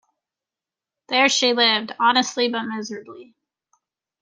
There 1.09 1.29
she 1.29 1.53
lived 1.53 1.91
honestly 1.99 2.49
but 2.49 2.63
miserably. 2.63 3.35